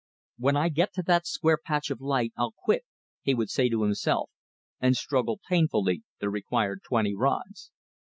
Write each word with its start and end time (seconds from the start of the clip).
"When 0.39 0.57
I 0.57 0.69
get 0.69 0.95
to 0.95 1.03
that 1.03 1.27
square 1.27 1.59
patch 1.63 1.91
of 1.91 2.01
light, 2.01 2.33
I'll 2.35 2.55
quit," 2.57 2.85
he 3.21 3.35
would 3.35 3.51
say 3.51 3.69
to 3.69 3.83
himself, 3.83 4.31
and 4.79 4.97
struggle 4.97 5.39
painfully 5.47 6.01
the 6.19 6.27
required 6.31 6.81
twenty 6.83 7.13
rods. 7.15 7.69